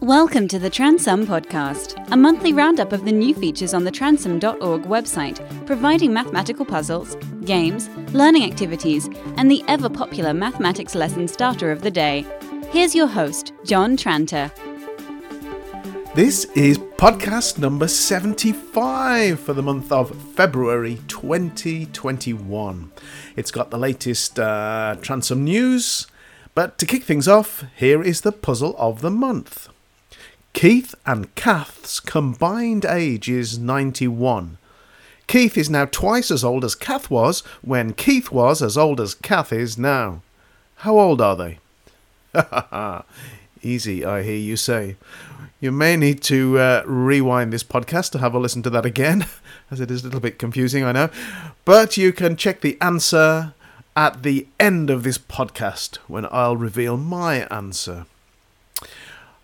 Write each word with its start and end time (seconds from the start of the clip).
Welcome 0.00 0.46
to 0.48 0.60
the 0.60 0.70
Transum 0.70 1.26
Podcast, 1.26 2.00
a 2.12 2.16
monthly 2.16 2.52
roundup 2.52 2.92
of 2.92 3.04
the 3.04 3.10
new 3.10 3.34
features 3.34 3.74
on 3.74 3.82
the 3.82 3.90
transum.org 3.90 4.84
website, 4.84 5.66
providing 5.66 6.12
mathematical 6.12 6.64
puzzles, 6.64 7.16
games, 7.44 7.88
learning 8.12 8.44
activities, 8.44 9.10
and 9.36 9.50
the 9.50 9.64
ever 9.66 9.88
popular 9.88 10.32
mathematics 10.32 10.94
lesson 10.94 11.26
starter 11.26 11.72
of 11.72 11.82
the 11.82 11.90
day. 11.90 12.24
Here's 12.70 12.94
your 12.94 13.08
host, 13.08 13.52
John 13.64 13.96
Tranter. 13.96 14.52
This 16.14 16.44
is 16.54 16.78
podcast 16.78 17.58
number 17.58 17.88
75 17.88 19.40
for 19.40 19.52
the 19.52 19.64
month 19.64 19.90
of 19.90 20.14
February 20.34 21.00
2021. 21.08 22.92
It's 23.34 23.50
got 23.50 23.72
the 23.72 23.78
latest 23.78 24.38
uh, 24.38 24.94
Transum 25.00 25.40
news, 25.40 26.06
but 26.54 26.78
to 26.78 26.86
kick 26.86 27.02
things 27.02 27.26
off, 27.26 27.64
here 27.74 28.00
is 28.00 28.20
the 28.20 28.30
puzzle 28.30 28.76
of 28.78 29.00
the 29.00 29.10
month. 29.10 29.68
Keith 30.58 30.92
and 31.06 31.32
Kath's 31.36 32.00
combined 32.00 32.84
age 32.84 33.28
is 33.28 33.60
91. 33.60 34.58
Keith 35.28 35.56
is 35.56 35.70
now 35.70 35.84
twice 35.84 36.32
as 36.32 36.42
old 36.42 36.64
as 36.64 36.74
Kath 36.74 37.08
was 37.08 37.42
when 37.62 37.94
Keith 37.94 38.32
was 38.32 38.60
as 38.60 38.76
old 38.76 39.00
as 39.00 39.14
Kath 39.14 39.52
is 39.52 39.78
now. 39.78 40.20
How 40.78 40.98
old 40.98 41.20
are 41.20 41.36
they? 41.36 41.60
Easy, 43.62 44.04
I 44.04 44.24
hear 44.24 44.34
you 44.36 44.56
say. 44.56 44.96
You 45.60 45.70
may 45.70 45.96
need 45.96 46.22
to 46.22 46.58
uh, 46.58 46.82
rewind 46.86 47.52
this 47.52 47.62
podcast 47.62 48.10
to 48.10 48.18
have 48.18 48.34
a 48.34 48.40
listen 48.40 48.64
to 48.64 48.70
that 48.70 48.84
again, 48.84 49.26
as 49.70 49.78
it 49.78 49.92
is 49.92 50.02
a 50.02 50.06
little 50.06 50.18
bit 50.18 50.40
confusing, 50.40 50.82
I 50.82 50.90
know. 50.90 51.08
But 51.64 51.96
you 51.96 52.12
can 52.12 52.36
check 52.36 52.62
the 52.62 52.76
answer 52.80 53.54
at 53.94 54.24
the 54.24 54.48
end 54.58 54.90
of 54.90 55.04
this 55.04 55.18
podcast 55.18 55.98
when 56.08 56.26
I'll 56.32 56.56
reveal 56.56 56.96
my 56.96 57.46
answer. 57.46 58.06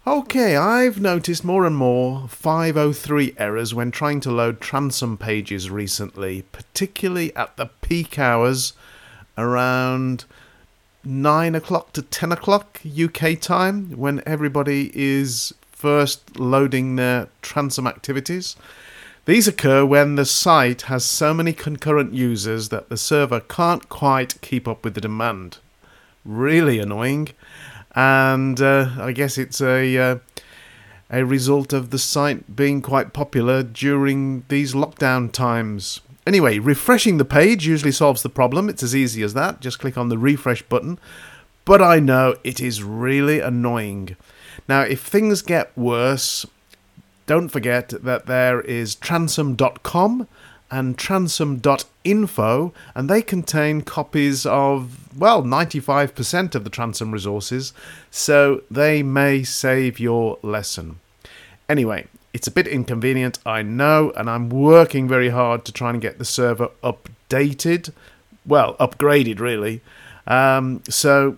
Okay, 0.07 0.55
I've 0.55 1.01
noticed 1.01 1.47
more 1.47 1.65
and 1.65 1.75
more 1.75 2.29
503 2.29 3.37
errors 3.39 3.73
when 3.73 3.91
trying 3.91 4.21
to 4.21 4.31
load 4.31 4.61
Transum 4.61 5.19
pages 5.19 5.71
recently, 5.71 6.43
particularly 6.53 7.35
at 7.35 7.57
the 7.57 7.71
peak 7.81 8.19
hours 8.19 8.75
around 9.39 10.27
9 11.05 11.55
o'clock 11.55 11.95
to 11.95 12.03
10 12.03 12.33
o'clock 12.33 12.83
UK 12.85 13.41
time 13.41 13.93
when 13.93 14.23
everybody 14.27 14.91
is 14.95 15.55
first 15.73 16.39
loading 16.39 16.97
their 16.97 17.29
Transum 17.41 17.89
activities. 17.89 18.57
These 19.25 19.49
occur 19.49 19.87
when 19.87 20.17
the 20.17 20.27
site 20.27 20.83
has 20.83 21.07
so 21.07 21.33
many 21.33 21.55
concurrent 21.55 22.13
users 22.13 22.69
that 22.69 22.91
the 22.91 22.99
server 22.99 23.41
can't 23.41 23.89
quite 23.89 24.39
keep 24.43 24.69
up 24.69 24.85
with 24.85 24.93
the 24.93 25.01
demand. 25.01 25.57
Really 26.27 26.79
annoying 26.79 27.31
and 27.95 28.61
uh, 28.61 28.91
I 28.99 29.13
guess 29.13 29.39
it's 29.39 29.61
a 29.61 29.97
uh, 29.99 30.19
a 31.11 31.25
result 31.25 31.73
of 31.73 31.91
the 31.91 31.99
site 31.99 32.57
being 32.57 32.83
quite 32.83 33.13
popular 33.13 33.63
during 33.63 34.45
these 34.49 34.75
lockdown 34.75 35.31
times. 35.31 36.01
Anyway, 36.27 36.59
refreshing 36.59 37.19
the 37.19 37.25
page 37.25 37.67
usually 37.67 37.93
solves 37.93 38.23
the 38.23 38.31
problem. 38.31 38.69
It's 38.69 38.83
as 38.83 38.97
easy 38.97 39.23
as 39.23 39.35
that. 39.35 39.61
Just 39.61 39.79
click 39.79 39.99
on 39.99 40.09
the 40.09 40.19
refresh 40.19 40.63
button. 40.63 40.99
But 41.65 41.83
I 41.83 41.99
know 41.99 42.37
it 42.43 42.61
is 42.61 42.83
really 42.83 43.41
annoying. 43.41 44.17
Now, 44.69 44.83
if 44.83 45.01
things 45.01 45.43
get 45.43 45.77
worse, 45.77 46.47
don't 47.27 47.49
forget 47.49 47.89
that 47.89 48.27
there 48.27 48.61
is 48.63 48.97
transum.com 48.97 50.29
and 50.71 50.97
transum.info, 50.97 52.73
and 52.95 53.11
they 53.11 53.23
contain 53.23 53.83
copies 53.83 54.47
of, 54.47 55.19
well, 55.19 55.43
95% 55.43 56.55
of 56.55 56.65
the 56.65 56.71
Transum 56.71 57.13
resources, 57.13 57.73
so 58.11 58.63
they 58.71 59.03
may 59.03 59.43
save 59.43 60.01
your 60.01 60.39
lesson. 60.43 61.01
Anyway, 61.69 62.07
it's 62.33 62.49
a 62.49 62.51
bit 62.51 62.67
inconvenient, 62.67 63.39
I 63.47 63.63
know, 63.63 64.13
and 64.17 64.29
I'm 64.29 64.49
working 64.49 65.07
very 65.07 65.29
hard 65.29 65.65
to 65.67 65.73
try 65.73 65.91
and 65.91 66.01
get 66.01 66.19
the 66.19 66.25
server 66.25 66.71
updated. 66.83 67.93
Well, 68.45 68.75
upgraded, 68.77 69.39
really. 69.39 69.81
Um, 70.27 70.83
so 70.89 71.37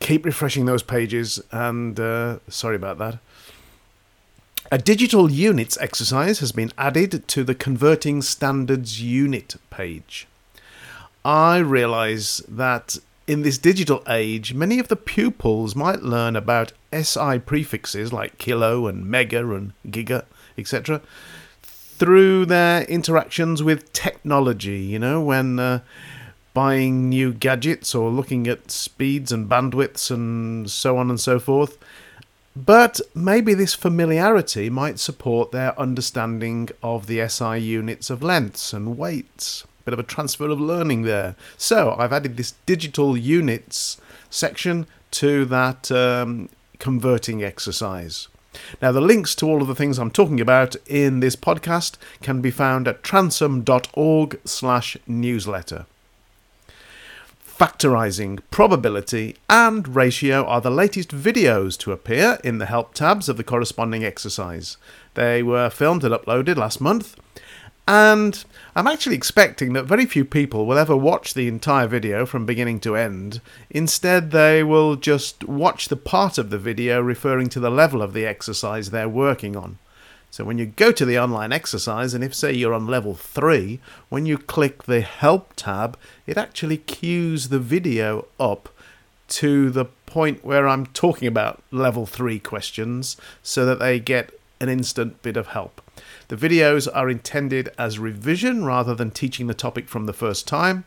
keep 0.00 0.24
refreshing 0.24 0.64
those 0.64 0.82
pages, 0.82 1.40
and 1.52 1.98
uh, 2.00 2.38
sorry 2.48 2.76
about 2.76 2.98
that. 2.98 3.18
A 4.70 4.76
digital 4.76 5.30
units 5.30 5.78
exercise 5.80 6.40
has 6.40 6.52
been 6.52 6.72
added 6.76 7.26
to 7.28 7.42
the 7.42 7.54
Converting 7.54 8.20
Standards 8.20 9.00
Unit 9.00 9.56
page. 9.70 10.28
I 11.24 11.56
realise 11.56 12.42
that 12.46 12.98
in 13.26 13.40
this 13.40 13.56
digital 13.56 14.02
age, 14.06 14.52
many 14.52 14.78
of 14.78 14.88
the 14.88 14.96
pupils 14.96 15.74
might 15.74 16.02
learn 16.02 16.36
about 16.36 16.72
SI 16.92 17.38
prefixes 17.38 18.12
like 18.12 18.36
kilo 18.36 18.86
and 18.86 19.06
mega 19.06 19.38
and 19.54 19.72
giga, 19.86 20.26
etc., 20.58 21.00
through 21.62 22.44
their 22.44 22.82
interactions 22.82 23.62
with 23.62 23.90
technology, 23.94 24.80
you 24.80 24.98
know, 24.98 25.18
when 25.22 25.58
uh, 25.58 25.80
buying 26.52 27.08
new 27.08 27.32
gadgets 27.32 27.94
or 27.94 28.10
looking 28.10 28.46
at 28.46 28.70
speeds 28.70 29.32
and 29.32 29.48
bandwidths 29.48 30.10
and 30.10 30.70
so 30.70 30.98
on 30.98 31.08
and 31.08 31.18
so 31.18 31.38
forth. 31.38 31.78
But 32.64 33.00
maybe 33.14 33.54
this 33.54 33.74
familiarity 33.74 34.68
might 34.68 34.98
support 34.98 35.52
their 35.52 35.78
understanding 35.78 36.70
of 36.82 37.06
the 37.06 37.28
SI 37.28 37.58
units 37.58 38.10
of 38.10 38.20
lengths 38.20 38.72
and 38.72 38.98
weights. 38.98 39.64
Bit 39.84 39.92
of 39.92 40.00
a 40.00 40.02
transfer 40.02 40.48
of 40.48 40.60
learning 40.60 41.02
there. 41.02 41.36
So 41.56 41.94
I've 41.96 42.12
added 42.12 42.36
this 42.36 42.54
digital 42.66 43.16
units 43.16 44.00
section 44.28 44.88
to 45.12 45.44
that 45.44 45.92
um, 45.92 46.48
converting 46.80 47.44
exercise. 47.44 48.26
Now, 48.82 48.90
the 48.90 49.00
links 49.00 49.36
to 49.36 49.46
all 49.46 49.62
of 49.62 49.68
the 49.68 49.76
things 49.76 49.96
I'm 49.96 50.10
talking 50.10 50.40
about 50.40 50.74
in 50.86 51.20
this 51.20 51.36
podcast 51.36 51.96
can 52.22 52.40
be 52.40 52.50
found 52.50 52.88
at 52.88 53.04
transum.org 53.04 54.40
slash 54.44 54.96
newsletter. 55.06 55.86
Factorizing, 57.58 58.38
probability, 58.52 59.36
and 59.50 59.96
ratio 59.96 60.44
are 60.44 60.60
the 60.60 60.70
latest 60.70 61.08
videos 61.08 61.76
to 61.78 61.90
appear 61.90 62.38
in 62.44 62.58
the 62.58 62.66
help 62.66 62.94
tabs 62.94 63.28
of 63.28 63.36
the 63.36 63.42
corresponding 63.42 64.04
exercise. 64.04 64.76
They 65.14 65.42
were 65.42 65.68
filmed 65.68 66.04
and 66.04 66.14
uploaded 66.14 66.56
last 66.56 66.80
month, 66.80 67.16
and 67.88 68.44
I'm 68.76 68.86
actually 68.86 69.16
expecting 69.16 69.72
that 69.72 69.86
very 69.86 70.06
few 70.06 70.24
people 70.24 70.66
will 70.66 70.78
ever 70.78 70.96
watch 70.96 71.34
the 71.34 71.48
entire 71.48 71.88
video 71.88 72.26
from 72.26 72.46
beginning 72.46 72.78
to 72.80 72.94
end. 72.94 73.40
Instead, 73.70 74.30
they 74.30 74.62
will 74.62 74.94
just 74.94 75.42
watch 75.42 75.88
the 75.88 75.96
part 75.96 76.38
of 76.38 76.50
the 76.50 76.58
video 76.58 77.00
referring 77.00 77.48
to 77.48 77.58
the 77.58 77.72
level 77.72 78.02
of 78.02 78.12
the 78.12 78.24
exercise 78.24 78.90
they're 78.90 79.08
working 79.08 79.56
on. 79.56 79.78
So 80.30 80.44
when 80.44 80.58
you 80.58 80.66
go 80.66 80.92
to 80.92 81.04
the 81.04 81.18
online 81.18 81.52
exercise, 81.52 82.14
and 82.14 82.22
if 82.22 82.34
say 82.34 82.52
you're 82.52 82.74
on 82.74 82.86
level 82.86 83.14
3, 83.14 83.80
when 84.08 84.26
you 84.26 84.38
click 84.38 84.84
the 84.84 85.00
help 85.00 85.52
tab, 85.56 85.98
it 86.26 86.36
actually 86.36 86.76
cues 86.76 87.48
the 87.48 87.58
video 87.58 88.26
up 88.38 88.68
to 89.28 89.70
the 89.70 89.86
point 90.06 90.44
where 90.44 90.68
I'm 90.68 90.86
talking 90.86 91.28
about 91.28 91.62
level 91.70 92.06
3 92.06 92.38
questions 92.38 93.16
so 93.42 93.64
that 93.66 93.78
they 93.78 94.00
get 94.00 94.38
an 94.60 94.68
instant 94.68 95.22
bit 95.22 95.36
of 95.36 95.48
help. 95.48 95.80
The 96.28 96.36
videos 96.36 96.88
are 96.92 97.10
intended 97.10 97.70
as 97.78 97.98
revision 97.98 98.64
rather 98.64 98.94
than 98.94 99.10
teaching 99.10 99.46
the 99.46 99.54
topic 99.54 99.88
from 99.88 100.06
the 100.06 100.12
first 100.12 100.46
time. 100.46 100.84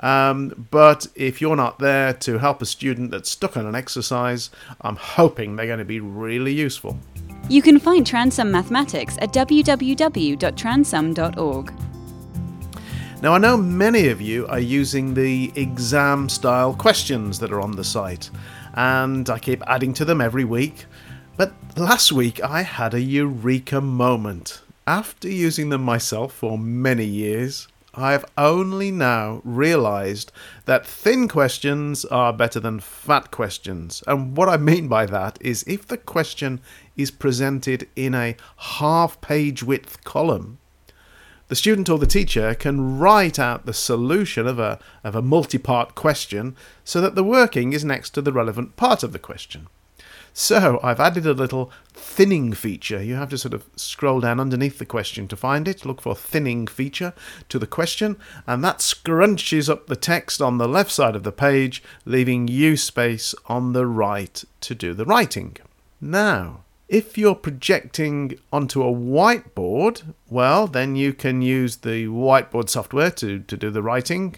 Um, 0.00 0.66
but 0.70 1.06
if 1.14 1.40
you're 1.40 1.56
not 1.56 1.78
there 1.78 2.12
to 2.14 2.38
help 2.38 2.60
a 2.62 2.66
student 2.66 3.10
that's 3.10 3.30
stuck 3.30 3.56
on 3.56 3.66
an 3.66 3.74
exercise, 3.74 4.50
I'm 4.80 4.96
hoping 4.96 5.56
they're 5.56 5.66
going 5.66 5.78
to 5.78 5.84
be 5.84 6.00
really 6.00 6.52
useful. 6.52 6.98
You 7.48 7.62
can 7.62 7.78
find 7.78 8.06
Transum 8.06 8.50
Mathematics 8.50 9.16
at 9.20 9.32
www.transum.org. 9.32 11.72
Now, 13.22 13.34
I 13.34 13.38
know 13.38 13.56
many 13.58 14.08
of 14.08 14.22
you 14.22 14.46
are 14.46 14.58
using 14.58 15.12
the 15.12 15.52
exam 15.54 16.30
style 16.30 16.72
questions 16.72 17.38
that 17.40 17.52
are 17.52 17.60
on 17.60 17.72
the 17.72 17.84
site, 17.84 18.30
and 18.74 19.28
I 19.28 19.38
keep 19.38 19.62
adding 19.66 19.92
to 19.94 20.06
them 20.06 20.22
every 20.22 20.44
week. 20.44 20.86
But 21.36 21.52
last 21.76 22.12
week 22.12 22.42
I 22.42 22.62
had 22.62 22.94
a 22.94 23.00
eureka 23.00 23.80
moment. 23.80 24.62
After 24.86 25.28
using 25.28 25.68
them 25.68 25.82
myself 25.82 26.32
for 26.32 26.58
many 26.58 27.04
years, 27.04 27.68
I 27.94 28.12
have 28.12 28.24
only 28.38 28.92
now 28.92 29.42
realized 29.44 30.30
that 30.64 30.86
thin 30.86 31.26
questions 31.26 32.04
are 32.04 32.32
better 32.32 32.60
than 32.60 32.78
fat 32.78 33.30
questions. 33.30 34.02
And 34.06 34.36
what 34.36 34.48
I 34.48 34.56
mean 34.56 34.86
by 34.86 35.06
that 35.06 35.38
is 35.40 35.64
if 35.66 35.86
the 35.86 35.96
question 35.96 36.60
is 36.96 37.10
presented 37.10 37.88
in 37.96 38.14
a 38.14 38.36
half 38.56 39.20
page 39.20 39.62
width 39.62 40.04
column, 40.04 40.58
the 41.48 41.56
student 41.56 41.88
or 41.88 41.98
the 41.98 42.06
teacher 42.06 42.54
can 42.54 43.00
write 43.00 43.40
out 43.40 43.66
the 43.66 43.74
solution 43.74 44.46
of 44.46 44.60
a, 44.60 44.78
of 45.02 45.16
a 45.16 45.22
multi 45.22 45.58
part 45.58 45.96
question 45.96 46.54
so 46.84 47.00
that 47.00 47.16
the 47.16 47.24
working 47.24 47.72
is 47.72 47.84
next 47.84 48.10
to 48.10 48.22
the 48.22 48.32
relevant 48.32 48.76
part 48.76 49.02
of 49.02 49.12
the 49.12 49.18
question. 49.18 49.66
So 50.32 50.80
I've 50.82 51.00
added 51.00 51.26
a 51.26 51.32
little 51.32 51.70
thinning 51.92 52.52
feature. 52.52 53.02
You 53.02 53.16
have 53.16 53.30
to 53.30 53.38
sort 53.38 53.54
of 53.54 53.66
scroll 53.76 54.20
down 54.20 54.40
underneath 54.40 54.78
the 54.78 54.86
question 54.86 55.28
to 55.28 55.36
find 55.36 55.68
it, 55.68 55.84
look 55.84 56.00
for 56.00 56.14
thinning 56.14 56.66
feature 56.66 57.12
to 57.48 57.58
the 57.58 57.66
question, 57.66 58.16
and 58.46 58.64
that 58.64 58.78
scrunches 58.78 59.68
up 59.68 59.86
the 59.86 59.96
text 59.96 60.40
on 60.40 60.58
the 60.58 60.68
left 60.68 60.90
side 60.90 61.16
of 61.16 61.24
the 61.24 61.32
page, 61.32 61.82
leaving 62.04 62.48
you 62.48 62.76
space 62.76 63.34
on 63.46 63.72
the 63.72 63.86
right 63.86 64.44
to 64.60 64.74
do 64.74 64.94
the 64.94 65.04
writing. 65.04 65.56
Now, 66.00 66.64
If 66.90 67.16
you're 67.16 67.36
projecting 67.36 68.36
onto 68.52 68.82
a 68.82 68.92
whiteboard, 68.92 70.12
well, 70.28 70.66
then 70.66 70.96
you 70.96 71.12
can 71.12 71.40
use 71.40 71.76
the 71.76 72.06
whiteboard 72.06 72.68
software 72.68 73.12
to, 73.12 73.38
to 73.38 73.56
do 73.56 73.70
the 73.70 73.80
writing. 73.80 74.34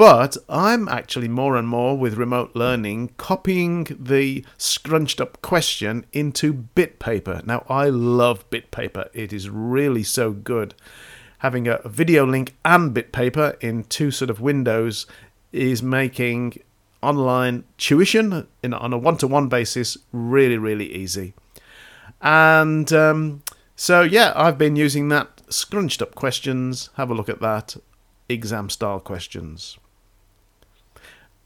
But 0.00 0.38
I'm 0.48 0.88
actually 0.88 1.28
more 1.28 1.56
and 1.56 1.68
more 1.68 1.94
with 1.94 2.14
remote 2.14 2.52
learning 2.56 3.10
copying 3.18 3.86
the 4.00 4.46
scrunched 4.56 5.20
up 5.20 5.42
question 5.42 6.06
into 6.14 6.54
BitPaper. 6.74 7.44
Now, 7.44 7.66
I 7.68 7.90
love 7.90 8.48
BitPaper, 8.48 9.10
it 9.12 9.30
is 9.30 9.50
really 9.50 10.02
so 10.02 10.32
good. 10.32 10.74
Having 11.40 11.68
a 11.68 11.82
video 11.84 12.24
link 12.24 12.56
and 12.64 12.94
BitPaper 12.94 13.62
in 13.62 13.84
two 13.84 14.10
sort 14.10 14.30
of 14.30 14.40
windows 14.40 15.04
is 15.52 15.82
making 15.82 16.62
online 17.02 17.64
tuition 17.76 18.46
in, 18.62 18.72
on 18.72 18.94
a 18.94 18.98
one 18.98 19.18
to 19.18 19.26
one 19.26 19.50
basis 19.50 19.98
really, 20.12 20.56
really 20.56 20.90
easy. 20.94 21.34
And 22.22 22.90
um, 22.94 23.42
so, 23.76 24.00
yeah, 24.00 24.32
I've 24.34 24.56
been 24.56 24.76
using 24.76 25.10
that 25.10 25.42
scrunched 25.50 26.00
up 26.00 26.14
questions. 26.14 26.88
Have 26.94 27.10
a 27.10 27.14
look 27.14 27.28
at 27.28 27.42
that. 27.42 27.76
Exam 28.30 28.70
style 28.70 29.00
questions. 29.00 29.76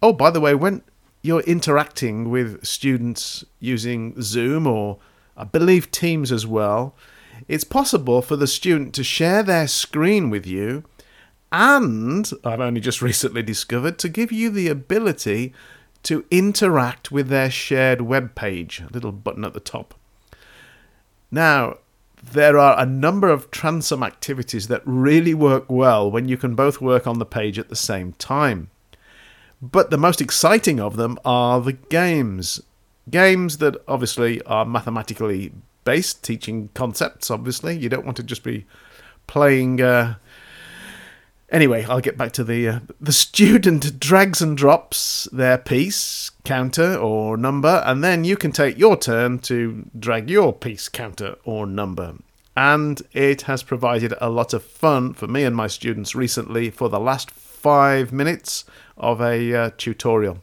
Oh, 0.05 0.13
by 0.13 0.31
the 0.31 0.39
way, 0.39 0.55
when 0.55 0.83
you're 1.23 1.41
interacting 1.45 2.29
with 2.29 2.63
students 2.63 3.43
using 3.59 4.21
Zoom 4.21 4.67
or 4.67 4.99
I 5.35 5.45
believe 5.45 5.91
Teams 5.91 6.31
as 6.31 6.47
well, 6.47 6.95
it's 7.49 7.65
possible 7.65 8.21
for 8.21 8.37
the 8.37 8.47
student 8.47 8.95
to 8.97 9.03
share 9.03 9.43
their 9.43 9.67
screen 9.67 10.29
with 10.29 10.47
you 10.47 10.85
and 11.51 12.31
I've 12.45 12.61
only 12.61 12.83
just 12.83 13.01
recently 13.11 13.43
discovered 13.43 13.99
to 14.01 14.11
give 14.11 14.31
you 14.31 14.51
the 14.51 14.69
ability 14.69 15.55
to 16.03 16.27
interact 16.31 17.11
with 17.11 17.29
their 17.29 17.51
shared 17.51 18.03
web 18.03 18.35
page, 18.35 18.83
a 18.87 18.93
little 18.93 19.11
button 19.11 19.43
at 19.43 19.55
the 19.55 19.59
top. 19.59 19.95
Now, 21.31 21.79
there 22.23 22.59
are 22.59 22.79
a 22.79 22.85
number 22.85 23.31
of 23.31 23.51
Transum 23.51 24.07
activities 24.07 24.69
that 24.69 24.83
really 24.85 25.33
work 25.33 25.65
well 25.71 26.11
when 26.11 26.29
you 26.29 26.37
can 26.37 26.55
both 26.55 26.83
work 26.83 27.07
on 27.07 27.19
the 27.19 27.25
page 27.25 27.59
at 27.59 27.71
the 27.71 27.75
same 27.75 28.13
time. 28.13 28.69
But 29.71 29.91
the 29.91 29.97
most 29.97 30.21
exciting 30.21 30.79
of 30.79 30.97
them 30.97 31.19
are 31.25 31.61
the 31.61 31.73
games. 31.73 32.63
Games 33.09 33.59
that 33.59 33.77
obviously 33.89 34.43
are 34.43 34.65
mathematically 34.67 35.53
based, 35.85 36.23
teaching 36.23 36.69
concepts, 36.75 37.31
obviously. 37.31 37.77
You 37.77 37.89
don't 37.89 38.05
want 38.05 38.17
to 38.19 38.23
just 38.23 38.43
be 38.43 38.67
playing 39.27 39.81
uh, 39.81 40.17
Anyway, 41.55 41.85
I'll 41.85 42.01
get 42.01 42.17
back 42.17 42.33
to 42.33 42.43
the 42.43 42.69
uh, 42.69 42.81
the 43.01 43.13
student 43.13 44.01
drags 44.01 44.43
and 44.43 44.57
drops 44.57 45.29
their 45.31 45.57
piece 45.57 46.31
counter 46.43 46.97
or 46.97 47.37
number, 47.37 47.83
and 47.87 48.03
then 48.03 48.25
you 48.25 48.37
can 48.37 48.51
take 48.51 48.77
your 48.77 48.97
turn 48.97 49.39
to 49.41 49.85
drag 49.97 50.29
your 50.29 50.53
piece 50.53 50.89
counter 50.89 51.37
or 51.45 51.65
number. 51.65 52.17
And 52.57 53.01
it 53.13 53.43
has 53.43 53.63
provided 53.63 54.15
a 54.21 54.31
lot 54.31 54.53
of 54.53 54.65
fun 54.65 55.13
for 55.13 55.29
me 55.29 55.45
and 55.45 55.55
my 55.55 55.69
students 55.69 56.17
recently 56.17 56.71
for 56.71 56.89
the 56.89 56.99
last 56.99 57.31
five 57.65 58.13
minutes 58.13 58.67
of 58.99 59.23
a 59.23 59.55
uh, 59.55 59.71
tutorial. 59.79 60.43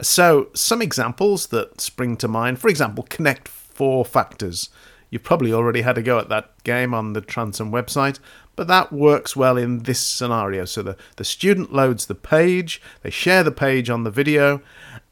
So, 0.00 0.50
some 0.54 0.80
examples 0.80 1.48
that 1.48 1.80
spring 1.80 2.16
to 2.18 2.28
mind, 2.28 2.60
for 2.60 2.68
example, 2.68 3.04
connect 3.10 3.48
four 3.48 4.04
factors. 4.04 4.70
You've 5.10 5.24
probably 5.24 5.52
already 5.52 5.80
had 5.82 5.98
a 5.98 6.02
go 6.02 6.20
at 6.20 6.28
that 6.28 6.62
game 6.62 6.94
on 6.94 7.12
the 7.12 7.20
Transum 7.20 7.72
website, 7.72 8.20
but 8.54 8.68
that 8.68 8.92
works 8.92 9.34
well 9.34 9.56
in 9.56 9.80
this 9.80 9.98
scenario. 9.98 10.64
So 10.64 10.82
the, 10.82 10.96
the 11.16 11.24
student 11.24 11.72
loads 11.72 12.06
the 12.06 12.14
page, 12.14 12.80
they 13.02 13.10
share 13.10 13.42
the 13.42 13.50
page 13.50 13.90
on 13.90 14.04
the 14.04 14.12
video, 14.12 14.62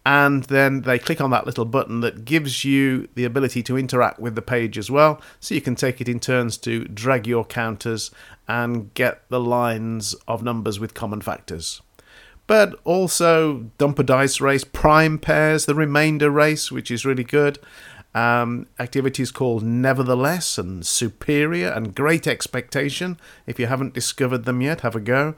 and 0.09 0.45
then 0.45 0.81
they 0.83 0.99
click 0.99 1.21
on 1.21 1.29
that 1.33 1.45
little 1.45 1.67
button 1.67 2.01
that 2.01 2.25
gives 2.25 2.65
you 2.65 3.11
the 3.15 3.27
ability 3.27 3.63
to 3.63 3.77
interact 3.77 4.19
with 4.19 4.37
the 4.37 4.41
page 4.41 4.79
as 4.79 4.91
well. 4.91 5.21
So 5.39 5.55
you 5.55 5.61
can 5.61 5.75
take 5.75 6.01
it 6.01 6.09
in 6.09 6.19
turns 6.19 6.57
to 6.59 6.85
drag 6.87 7.27
your 7.27 7.45
counters 7.45 8.11
and 8.49 8.95
get 8.95 9.29
the 9.29 9.39
lines 9.39 10.15
of 10.27 10.43
numbers 10.43 10.81
with 10.81 10.95
common 10.95 11.21
factors. 11.21 11.83
But 12.47 12.81
also 12.85 13.71
dumper 13.79 14.07
dice 14.07 14.41
race, 14.41 14.65
prime 14.65 15.19
pairs, 15.19 15.67
the 15.67 15.75
remainder 15.75 16.31
race, 16.31 16.73
which 16.73 16.91
is 16.91 17.05
really 17.05 17.23
good. 17.23 17.59
Um, 18.15 18.67
activities 18.79 19.31
called 19.31 19.63
Nevertheless 19.63 20.57
and 20.57 20.87
Superior 20.87 21.69
and 21.69 21.95
Great 21.95 22.27
Expectation. 22.27 23.21
If 23.47 23.61
you 23.61 23.67
haven't 23.67 23.93
discovered 23.93 24.47
them 24.47 24.63
yet, 24.63 24.81
have 24.81 24.97
a 24.97 25.01
go. 25.01 25.35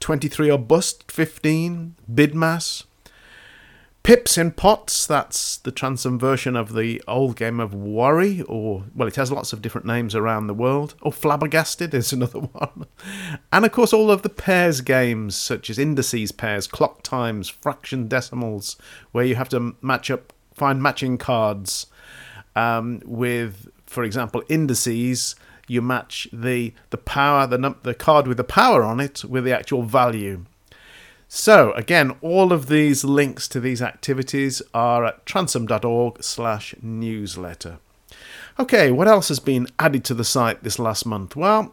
23 0.00 0.50
or 0.50 0.58
Bust 0.58 1.10
15, 1.10 1.94
Bidmas. 2.12 2.84
Pips 4.10 4.36
in 4.36 4.50
Pots, 4.50 5.06
that's 5.06 5.58
the 5.58 5.70
transum 5.70 6.18
version 6.18 6.56
of 6.56 6.74
the 6.74 7.00
old 7.06 7.36
game 7.36 7.60
of 7.60 7.72
Worry, 7.72 8.42
or, 8.42 8.86
well, 8.92 9.06
it 9.06 9.14
has 9.14 9.30
lots 9.30 9.52
of 9.52 9.62
different 9.62 9.86
names 9.86 10.16
around 10.16 10.48
the 10.48 10.52
world. 10.52 10.96
Or 11.00 11.12
Flabbergasted 11.12 11.94
is 11.94 12.12
another 12.12 12.40
one. 12.40 12.86
And 13.52 13.64
of 13.64 13.70
course, 13.70 13.92
all 13.92 14.10
of 14.10 14.22
the 14.22 14.28
pairs 14.28 14.80
games, 14.80 15.36
such 15.36 15.70
as 15.70 15.78
indices 15.78 16.32
pairs, 16.32 16.66
clock 16.66 17.04
times, 17.04 17.48
fraction 17.48 18.08
decimals, 18.08 18.76
where 19.12 19.24
you 19.24 19.36
have 19.36 19.48
to 19.50 19.76
match 19.80 20.10
up, 20.10 20.32
find 20.54 20.82
matching 20.82 21.16
cards 21.16 21.86
um, 22.56 23.02
with, 23.04 23.68
for 23.86 24.02
example, 24.02 24.42
indices. 24.48 25.36
You 25.68 25.82
match 25.82 26.26
the 26.32 26.74
the 26.90 26.98
power, 26.98 27.46
the 27.46 27.58
num- 27.58 27.78
the 27.84 27.94
card 27.94 28.26
with 28.26 28.38
the 28.38 28.42
power 28.42 28.82
on 28.82 28.98
it, 28.98 29.24
with 29.24 29.44
the 29.44 29.56
actual 29.56 29.84
value. 29.84 30.46
So 31.32 31.72
again, 31.74 32.16
all 32.22 32.52
of 32.52 32.66
these 32.66 33.04
links 33.04 33.46
to 33.48 33.60
these 33.60 33.80
activities 33.80 34.62
are 34.74 35.04
at 35.04 35.24
transum.org/newsletter. 35.24 37.78
Okay, 38.58 38.90
what 38.90 39.06
else 39.06 39.28
has 39.28 39.38
been 39.38 39.68
added 39.78 40.02
to 40.06 40.14
the 40.14 40.24
site 40.24 40.64
this 40.64 40.80
last 40.80 41.06
month? 41.06 41.36
Well, 41.36 41.72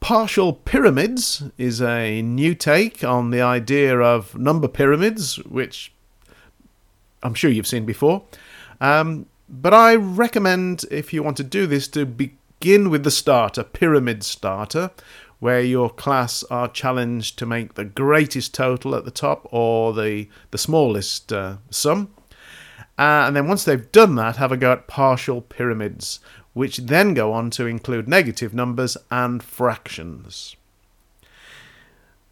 partial 0.00 0.54
pyramids 0.54 1.44
is 1.56 1.80
a 1.80 2.20
new 2.20 2.56
take 2.56 3.04
on 3.04 3.30
the 3.30 3.40
idea 3.40 3.96
of 3.96 4.36
number 4.36 4.66
pyramids, 4.66 5.36
which 5.44 5.92
I'm 7.22 7.34
sure 7.34 7.48
you've 7.48 7.68
seen 7.68 7.86
before. 7.86 8.24
Um, 8.80 9.26
but 9.48 9.72
I 9.72 9.94
recommend, 9.94 10.84
if 10.90 11.12
you 11.12 11.22
want 11.22 11.36
to 11.36 11.44
do 11.44 11.68
this, 11.68 11.86
to 11.88 12.06
begin 12.06 12.90
with 12.90 13.04
the 13.04 13.12
starter, 13.12 13.62
pyramid 13.62 14.24
starter, 14.24 14.90
where 15.38 15.60
your 15.60 15.90
class 15.90 16.42
are 16.44 16.68
challenged 16.68 17.38
to 17.38 17.46
make 17.46 17.74
the 17.74 17.84
greatest 17.84 18.54
total 18.54 18.94
at 18.94 19.04
the 19.04 19.10
top 19.10 19.46
or 19.52 19.92
the, 19.92 20.28
the 20.50 20.58
smallest 20.58 21.32
uh, 21.32 21.56
sum. 21.70 22.10
Uh, 22.98 23.24
and 23.26 23.36
then 23.36 23.46
once 23.46 23.64
they've 23.64 23.92
done 23.92 24.14
that, 24.14 24.36
have 24.36 24.52
a 24.52 24.56
go 24.56 24.72
at 24.72 24.86
partial 24.86 25.42
pyramids, 25.42 26.20
which 26.54 26.78
then 26.78 27.12
go 27.12 27.32
on 27.32 27.50
to 27.50 27.66
include 27.66 28.08
negative 28.08 28.54
numbers 28.54 28.96
and 29.10 29.42
fractions. 29.42 30.56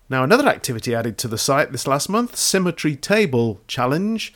Now, 0.08 0.25
another 0.25 0.49
activity 0.49 0.94
added 0.94 1.18
to 1.18 1.28
the 1.28 1.38
site 1.38 1.73
this 1.73 1.87
last 1.87 2.08
month, 2.08 2.37
Symmetry 2.37 2.96
Table 2.96 3.61
Challenge, 3.66 4.32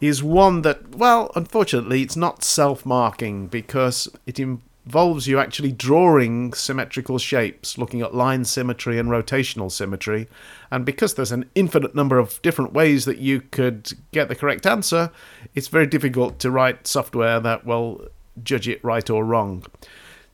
is 0.00 0.22
one 0.22 0.62
that, 0.62 0.96
well, 0.96 1.30
unfortunately, 1.34 2.02
it's 2.02 2.16
not 2.16 2.44
self 2.44 2.84
marking 2.84 3.46
because 3.46 4.08
it 4.26 4.38
involves 4.86 5.26
you 5.26 5.38
actually 5.38 5.72
drawing 5.72 6.52
symmetrical 6.52 7.18
shapes, 7.18 7.78
looking 7.78 8.02
at 8.02 8.14
line 8.14 8.44
symmetry 8.44 8.98
and 8.98 9.08
rotational 9.08 9.70
symmetry. 9.70 10.28
And 10.70 10.84
because 10.84 11.14
there's 11.14 11.32
an 11.32 11.48
infinite 11.54 11.94
number 11.94 12.18
of 12.18 12.40
different 12.42 12.72
ways 12.72 13.04
that 13.06 13.18
you 13.18 13.40
could 13.40 13.92
get 14.12 14.28
the 14.28 14.34
correct 14.34 14.66
answer, 14.66 15.10
it's 15.54 15.68
very 15.68 15.86
difficult 15.86 16.38
to 16.40 16.50
write 16.50 16.86
software 16.86 17.40
that 17.40 17.64
will 17.64 18.08
judge 18.42 18.68
it 18.68 18.84
right 18.84 19.08
or 19.08 19.24
wrong. 19.24 19.64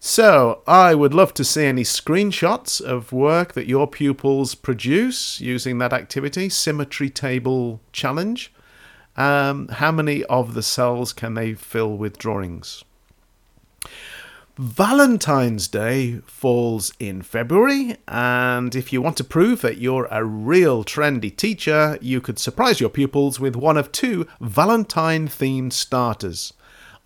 So, 0.02 0.62
I 0.66 0.94
would 0.94 1.12
love 1.12 1.34
to 1.34 1.44
see 1.44 1.66
any 1.66 1.82
screenshots 1.82 2.80
of 2.80 3.12
work 3.12 3.52
that 3.52 3.68
your 3.68 3.86
pupils 3.86 4.54
produce 4.54 5.42
using 5.42 5.76
that 5.78 5.92
activity, 5.92 6.48
Symmetry 6.48 7.10
Table 7.10 7.80
Challenge. 7.92 8.50
Um, 9.18 9.68
how 9.68 9.92
many 9.92 10.24
of 10.24 10.54
the 10.54 10.62
cells 10.62 11.12
can 11.12 11.34
they 11.34 11.52
fill 11.52 11.98
with 11.98 12.16
drawings? 12.16 12.82
Valentine's 14.60 15.68
Day 15.68 16.18
falls 16.26 16.92
in 16.98 17.22
February, 17.22 17.96
and 18.06 18.74
if 18.74 18.92
you 18.92 19.00
want 19.00 19.16
to 19.16 19.24
prove 19.24 19.62
that 19.62 19.78
you're 19.78 20.06
a 20.10 20.22
real 20.22 20.84
trendy 20.84 21.34
teacher, 21.34 21.96
you 22.02 22.20
could 22.20 22.38
surprise 22.38 22.78
your 22.78 22.90
pupils 22.90 23.40
with 23.40 23.56
one 23.56 23.78
of 23.78 23.90
two 23.90 24.26
Valentine 24.38 25.28
themed 25.28 25.72
starters 25.72 26.52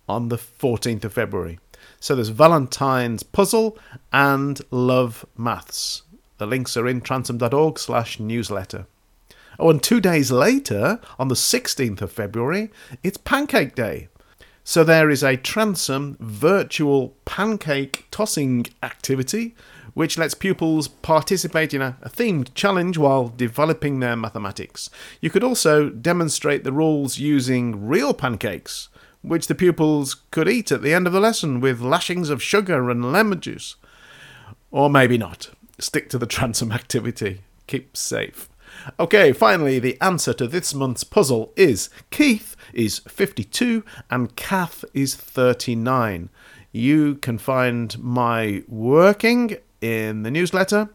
on 0.09 0.27
the 0.27 0.35
14th 0.35 1.05
of 1.05 1.13
February. 1.13 1.57
So 2.01 2.13
there's 2.13 2.27
Valentine's 2.27 3.23
Puzzle 3.23 3.77
and 4.11 4.59
Love 4.69 5.25
Maths. 5.37 6.01
The 6.39 6.47
links 6.47 6.75
are 6.75 6.89
in 6.89 6.99
transum.org 6.99 7.79
slash 7.79 8.19
newsletter. 8.19 8.85
Oh, 9.57 9.69
and 9.69 9.81
two 9.81 10.01
days 10.01 10.29
later, 10.29 10.99
on 11.17 11.29
the 11.29 11.35
16th 11.35 12.01
of 12.01 12.11
February, 12.11 12.69
it's 13.01 13.17
Pancake 13.17 13.75
Day. 13.75 14.09
So 14.67 14.83
there 14.83 15.11
is 15.11 15.21
a 15.21 15.37
Transum 15.37 16.17
virtual 16.19 17.15
pancake 17.23 18.07
tossing 18.09 18.65
activity 18.81 19.53
which 19.93 20.17
lets 20.17 20.33
pupils 20.33 20.87
participate 20.87 21.71
in 21.71 21.83
a, 21.83 21.97
a, 22.01 22.09
themed 22.09 22.51
challenge 22.55 22.97
while 22.97 23.27
developing 23.27 23.99
their 23.99 24.15
mathematics. 24.15 24.89
You 25.21 25.29
could 25.29 25.43
also 25.43 25.89
demonstrate 25.89 26.63
the 26.63 26.73
rules 26.73 27.19
using 27.19 27.87
real 27.87 28.11
pancakes, 28.11 28.89
which 29.21 29.45
the 29.45 29.53
pupils 29.53 30.15
could 30.31 30.49
eat 30.49 30.71
at 30.71 30.81
the 30.81 30.95
end 30.95 31.05
of 31.05 31.13
the 31.13 31.19
lesson 31.19 31.61
with 31.61 31.79
lashings 31.79 32.31
of 32.31 32.41
sugar 32.41 32.89
and 32.89 33.13
lemon 33.13 33.41
juice. 33.41 33.75
Or 34.71 34.89
maybe 34.89 35.19
not. 35.19 35.51
Stick 35.77 36.09
to 36.09 36.17
the 36.17 36.27
transum 36.35 36.73
activity. 36.73 37.41
Keep 37.67 37.95
safe. 37.95 38.49
Okay, 38.99 39.31
finally, 39.31 39.79
the 39.79 39.99
answer 40.01 40.33
to 40.33 40.47
this 40.47 40.73
month's 40.73 41.03
puzzle 41.03 41.53
is 41.55 41.89
Keith 42.11 42.55
is 42.73 42.99
52 42.99 43.83
and 44.09 44.35
Kath 44.35 44.85
is 44.93 45.15
39. 45.15 46.29
You 46.71 47.15
can 47.15 47.37
find 47.37 47.97
my 47.99 48.63
working 48.67 49.57
in 49.81 50.23
the 50.23 50.31
newsletter. 50.31 50.89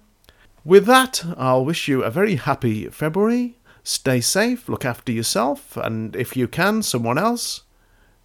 With 0.64 0.86
that, 0.86 1.24
I'll 1.38 1.64
wish 1.64 1.88
you 1.88 2.02
a 2.02 2.10
very 2.10 2.36
happy 2.36 2.86
February. 2.88 3.56
Stay 3.82 4.20
safe, 4.20 4.68
look 4.68 4.84
after 4.84 5.10
yourself, 5.10 5.76
and 5.76 6.14
if 6.14 6.36
you 6.36 6.46
can, 6.46 6.82
someone 6.82 7.16
else. 7.16 7.62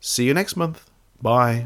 See 0.01 0.25
you 0.25 0.33
next 0.33 0.57
month. 0.57 0.89
Bye. 1.21 1.65